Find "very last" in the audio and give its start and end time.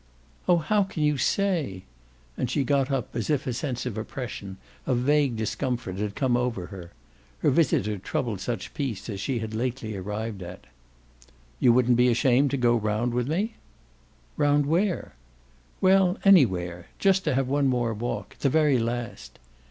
18.49-19.37